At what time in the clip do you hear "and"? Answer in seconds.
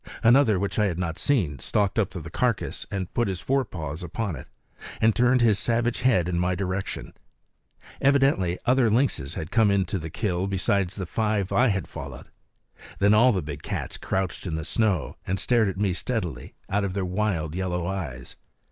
2.89-3.13, 4.99-5.15, 15.27-15.39